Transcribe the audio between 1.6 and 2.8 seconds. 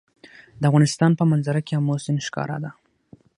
کې آمو سیند ښکاره ده.